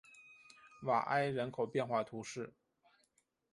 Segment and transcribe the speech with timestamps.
[0.81, 2.55] 瓦埃人口变化图示